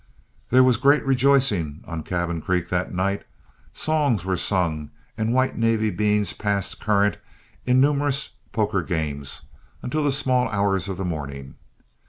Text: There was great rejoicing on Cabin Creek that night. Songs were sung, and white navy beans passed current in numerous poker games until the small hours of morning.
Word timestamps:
There 0.49 0.63
was 0.63 0.77
great 0.77 1.05
rejoicing 1.05 1.83
on 1.85 2.01
Cabin 2.01 2.41
Creek 2.41 2.69
that 2.69 2.91
night. 2.91 3.23
Songs 3.71 4.25
were 4.25 4.35
sung, 4.35 4.89
and 5.15 5.31
white 5.31 5.59
navy 5.59 5.91
beans 5.91 6.33
passed 6.33 6.79
current 6.79 7.17
in 7.67 7.79
numerous 7.79 8.29
poker 8.51 8.81
games 8.81 9.45
until 9.83 10.03
the 10.03 10.11
small 10.11 10.47
hours 10.49 10.89
of 10.89 10.97
morning. 11.05 11.53